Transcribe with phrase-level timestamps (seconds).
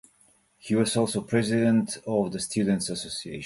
[0.57, 3.39] He was also President of the Students' Association.